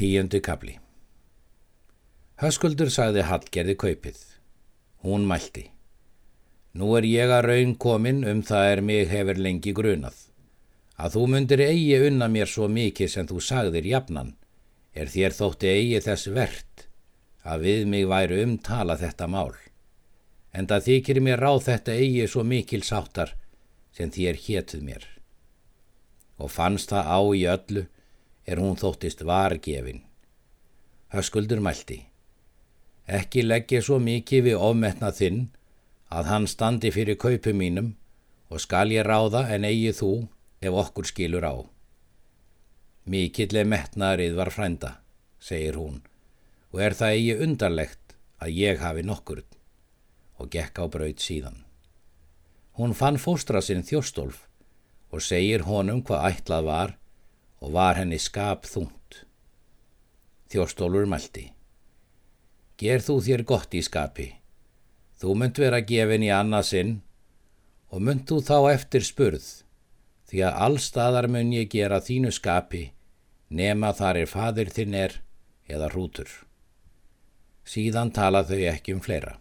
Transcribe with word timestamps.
Tíundi 0.00 0.38
kabli 0.40 0.78
Höskuldur 2.40 2.88
sagði 2.88 3.20
Hallgerði 3.28 3.74
kaupið. 3.82 4.20
Hún 5.04 5.26
mælti. 5.28 5.66
Nú 6.72 6.94
er 6.96 7.04
ég 7.04 7.28
að 7.28 7.42
raun 7.50 7.74
komin 7.84 8.22
um 8.30 8.40
það 8.40 8.68
er 8.70 8.80
mig 8.90 9.10
hefur 9.10 9.42
lengi 9.44 9.74
grunað. 9.76 10.16
Að 10.96 11.18
þú 11.18 11.26
myndir 11.34 11.64
eigi 11.66 12.00
unna 12.06 12.30
mér 12.32 12.48
svo 12.48 12.70
mikið 12.78 13.12
sem 13.12 13.28
þú 13.28 13.42
sagðir 13.44 13.90
jafnan, 13.92 14.32
er 14.96 15.12
þér 15.12 15.36
þótti 15.36 15.74
eigi 15.74 16.02
þess 16.08 16.32
verðt 16.32 16.88
að 17.44 17.68
við 17.68 17.86
mig 17.92 18.08
væri 18.08 18.40
umtala 18.46 18.96
þetta 19.04 19.28
mál. 19.28 19.52
En 20.56 20.64
það 20.64 20.88
þykir 20.88 21.24
mér 21.28 21.44
ráð 21.44 21.64
þetta 21.68 22.00
eigi 22.00 22.24
svo 22.24 22.48
mikil 22.56 22.80
sáttar 22.88 23.36
sem 23.92 24.08
þér 24.08 24.44
hétuð 24.48 24.88
mér. 24.88 25.08
Og 26.40 26.48
fannst 26.48 26.96
það 26.96 27.04
á 27.04 27.20
í 27.36 27.48
öllu 27.58 27.88
er 28.50 28.58
hún 28.58 28.78
þóttist 28.78 29.22
vargefin. 29.26 30.02
Höskuldur 31.14 31.62
mælti. 31.62 32.00
Ekki 33.06 33.44
leggja 33.46 33.80
svo 33.82 33.98
mikið 34.02 34.48
við 34.48 34.64
ofmetna 34.68 35.10
þinn 35.14 35.44
að 36.10 36.30
hann 36.30 36.46
standi 36.50 36.90
fyrir 36.94 37.18
kaupu 37.18 37.54
mínum 37.54 37.94
og 38.50 38.62
skal 38.62 38.90
ég 38.90 39.06
ráða 39.06 39.46
en 39.54 39.66
eigi 39.66 39.94
þú 39.94 40.12
ef 40.60 40.78
okkur 40.82 41.06
skilur 41.06 41.46
á. 41.46 41.54
Mikilleg 43.10 43.66
metnaðrið 43.66 44.36
var 44.38 44.50
frænda, 44.54 44.90
segir 45.38 45.78
hún, 45.78 46.02
og 46.74 46.82
er 46.84 46.94
það 46.98 47.16
eigi 47.16 47.38
undarlegt 47.46 48.14
að 48.42 48.54
ég 48.58 48.82
hafi 48.82 49.06
nokkur 49.06 49.42
og 50.40 50.48
gekk 50.52 50.78
á 50.80 50.84
braut 50.88 51.20
síðan. 51.20 51.64
Hún 52.78 52.94
fann 52.96 53.18
fóstra 53.20 53.60
sinn 53.62 53.84
þjóstólf 53.84 54.46
og 55.10 55.22
segir 55.22 55.66
honum 55.68 56.02
hvað 56.06 56.26
ætlað 56.30 56.68
var 56.68 56.94
og 57.60 57.72
var 57.76 58.00
henni 58.00 58.18
skap 58.18 58.66
þúnt. 58.68 59.24
Þjóstólfur 60.50 61.08
mælti. 61.08 61.50
Ger 62.80 63.04
þú 63.04 63.18
þér 63.24 63.44
gott 63.48 63.74
í 63.76 63.82
skapi. 63.84 64.28
Þú 65.20 65.34
mynd 65.36 65.58
vera 65.60 65.82
gefin 65.84 66.24
í 66.24 66.30
annarsinn 66.32 66.94
og 67.92 68.00
mynd 68.06 68.24
þú 68.28 68.40
þá 68.46 68.56
eftir 68.72 69.04
spurð 69.04 69.48
því 70.30 70.44
að 70.46 70.62
allstaðar 70.66 71.28
mun 71.28 71.52
ég 71.52 71.68
gera 71.72 71.98
þínu 72.00 72.30
skapi 72.32 72.86
nema 73.50 73.90
þar 73.98 74.22
er 74.22 74.30
fadir 74.30 74.70
þinn 74.70 74.94
er 74.94 75.18
eða 75.68 75.90
hrútur. 75.90 76.30
Síðan 77.66 78.14
tala 78.14 78.44
þau 78.46 78.60
ekki 78.70 78.94
um 78.96 79.02
fleira. 79.04 79.36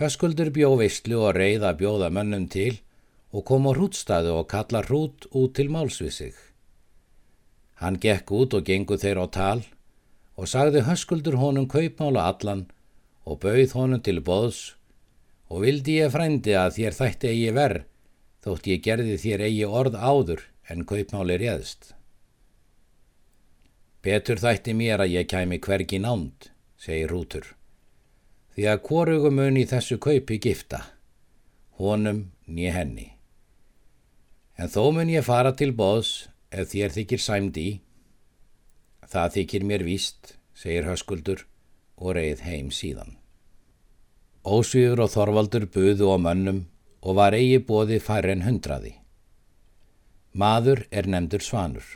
Höskuldur 0.00 0.50
bjó 0.52 0.74
visslu 0.80 1.20
og 1.22 1.36
reið 1.36 1.64
að 1.68 1.78
bjóða 1.84 2.10
mönnum 2.12 2.48
til 2.52 2.80
og 3.32 3.44
kom 3.48 3.68
á 3.68 3.72
hrútstaðu 3.76 4.34
og 4.40 4.48
kalla 4.50 4.82
hrút 4.84 5.28
út 5.32 5.54
til 5.56 5.70
máls 5.72 6.00
við 6.02 6.12
sig. 6.12 6.34
Hann 7.80 7.98
gekk 8.00 8.32
út 8.32 8.56
og 8.56 8.64
gengu 8.68 8.96
þeir 9.00 9.20
á 9.20 9.26
tal 9.28 9.60
og 10.36 10.48
sagði 10.48 10.84
höskuldur 10.86 11.36
honum 11.40 11.68
kaupmála 11.68 12.28
allan 12.30 12.64
og 13.24 13.40
bauð 13.44 13.74
honum 13.76 14.02
til 14.04 14.22
boðs 14.24 14.62
og 15.50 15.62
vildi 15.64 16.00
ég 16.00 16.12
frændi 16.14 16.56
að 16.56 16.74
þér 16.78 16.98
þætti 17.00 17.32
eigi 17.32 17.52
verð 17.56 17.84
þótt 18.46 18.68
ég 18.70 18.82
gerði 18.84 19.16
þér 19.18 19.44
eigi 19.48 19.66
orð 19.66 19.96
áður 19.98 20.42
en 20.70 20.84
kaupmáli 20.86 21.38
réðst. 21.42 21.92
Betur 24.06 24.38
þætti 24.38 24.74
mér 24.78 25.02
að 25.02 25.16
ég 25.16 25.26
kæmi 25.30 25.58
hvergi 25.62 25.98
nánd, 25.98 26.50
segir 26.78 27.10
Rútur, 27.10 27.48
því 28.54 28.68
að 28.70 28.82
hvorugum 28.86 29.40
mun 29.40 29.58
í 29.58 29.66
þessu 29.66 29.98
kaupi 29.98 30.38
gifta, 30.42 30.84
honum 31.80 32.28
nýja 32.46 32.76
henni. 32.78 33.08
En 34.54 34.70
þó 34.70 34.92
mun 34.94 35.10
ég 35.10 35.26
fara 35.26 35.50
til 35.58 35.72
boðs 35.74 36.28
ef 36.50 36.72
þér 36.72 36.94
þykir 36.96 37.22
sæmd 37.22 37.60
í. 37.60 37.68
Það 39.06 39.34
þykir 39.36 39.66
mér 39.66 39.84
víst, 39.86 40.36
segir 40.54 40.88
höskuldur 40.88 41.46
og 41.96 42.16
reið 42.18 42.42
heim 42.46 42.72
síðan. 42.74 43.16
Ósvífur 44.46 45.02
og 45.02 45.10
Þorvaldur 45.10 45.66
buðu 45.74 46.10
á 46.12 46.16
mönnum 46.22 46.64
og 47.02 47.18
var 47.18 47.34
eigi 47.34 47.58
bóði 47.62 47.98
færre 48.02 48.34
en 48.34 48.44
hundraði. 48.46 48.96
Maður 50.36 50.84
er 50.90 51.08
nefndur 51.08 51.42
Svanur. 51.42 51.86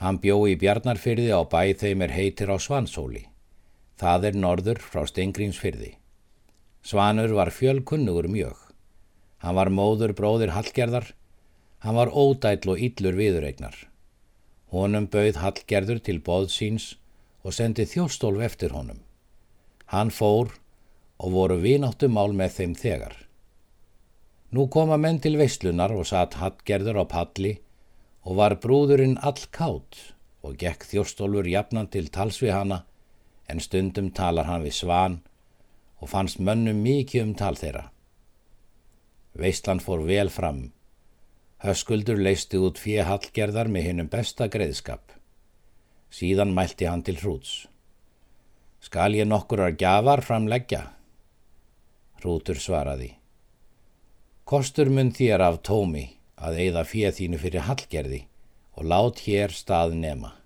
Hann 0.00 0.18
bjó 0.22 0.46
í 0.48 0.56
Bjarnarfyrði 0.56 1.28
á 1.28 1.44
bæ 1.44 1.76
þeim 1.76 2.06
er 2.06 2.14
heitir 2.16 2.48
á 2.48 2.56
Svansóli. 2.56 3.26
Það 4.00 4.30
er 4.30 4.38
norður 4.40 4.78
frá 4.80 5.04
Stengrinsfyrði. 5.04 5.92
Svanur 6.80 7.34
var 7.36 7.52
fjölkunnugur 7.52 8.30
mjög. 8.32 8.56
Hann 9.44 9.58
var 9.58 9.68
móður 9.68 10.14
bróðir 10.16 10.54
Hallgerðar. 10.56 11.10
Hann 11.80 11.96
var 11.96 12.12
ódæll 12.12 12.68
og 12.68 12.80
yllur 12.80 13.16
viðuregnar. 13.16 13.76
Honum 14.70 15.06
bauð 15.10 15.40
Hallgerður 15.40 16.02
til 16.04 16.20
bóðsíns 16.20 16.94
og 17.42 17.56
sendi 17.56 17.86
þjóstólf 17.88 18.44
eftir 18.44 18.74
honum. 18.76 19.00
Hann 19.90 20.12
fór 20.12 20.52
og 21.20 21.32
voru 21.34 21.56
vináttum 21.62 22.14
mál 22.16 22.36
með 22.36 22.56
þeim 22.58 22.74
þegar. 22.78 23.14
Nú 24.50 24.66
koma 24.68 24.98
menn 25.00 25.20
til 25.22 25.36
veislunar 25.40 25.92
og 25.94 26.08
satt 26.10 26.36
Hallgerður 26.40 27.00
á 27.00 27.04
palli 27.08 27.56
og 28.26 28.36
var 28.40 28.58
brúðurinn 28.62 29.18
all 29.22 29.40
kátt 29.54 30.00
og 30.44 30.56
gekk 30.60 30.84
þjóstólfur 30.90 31.48
jafnan 31.48 31.88
til 31.92 32.08
tals 32.12 32.40
við 32.42 32.54
hana 32.56 32.82
en 33.48 33.60
stundum 33.60 34.10
talar 34.14 34.48
hann 34.48 34.64
við 34.66 34.76
svan 34.82 35.20
og 36.00 36.12
fannst 36.12 36.40
mönnum 36.40 36.82
mikið 36.84 37.24
um 37.24 37.32
tal 37.36 37.56
þeirra. 37.60 37.88
Veistlan 39.36 39.80
fór 39.80 40.04
vel 40.06 40.30
fram. 40.32 40.70
Höskuldur 41.60 42.16
leisti 42.16 42.56
út 42.56 42.78
fjö 42.80 43.04
Hallgerðar 43.04 43.68
með 43.68 43.90
hinnum 43.90 44.06
besta 44.08 44.46
greiðskap. 44.48 45.12
Síðan 46.08 46.54
mælti 46.56 46.88
hann 46.88 47.02
til 47.04 47.18
hrúts. 47.20 47.66
Skal 48.80 49.12
ég 49.18 49.28
nokkur 49.28 49.66
að 49.66 49.76
gjafar 49.82 50.24
framleggja? 50.24 50.80
Hrútur 52.22 52.56
svaraði. 52.56 53.10
Kostur 54.48 54.88
mun 54.88 55.12
þér 55.12 55.44
af 55.50 55.60
tómi 55.68 56.06
að 56.40 56.62
eigða 56.64 56.86
fjöð 56.88 57.16
þínu 57.20 57.44
fyrir 57.44 57.68
hallgerði 57.68 58.22
og 58.80 58.88
lát 58.88 59.20
hér 59.28 59.52
stað 59.52 59.92
nema. 60.00 60.39